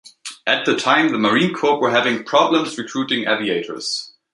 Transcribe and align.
At 0.47 0.65
the 0.65 0.75
time, 0.75 1.09
the 1.09 1.19
Marine 1.19 1.53
Corps 1.53 1.79
were 1.79 1.91
having 1.91 2.23
problems 2.23 2.75
recruiting 2.75 3.27
aviators. 3.27 4.13